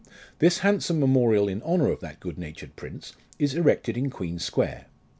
This 0.39 0.57
handsome 0.65 0.99
memorial 0.99 1.47
in 1.47 1.61
honour 1.61 1.91
of 1.91 1.99
that 1.99 2.19
good 2.19 2.39
natured 2.39 2.75
prince 2.75 3.13
is 3.37 3.53
erected 3.53 3.95
in 3.97 4.09
Queen 4.09 4.39
Square. 4.39 4.87